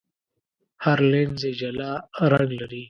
[0.83, 1.91] هر لینز یې جلا
[2.31, 2.79] رنګ لري.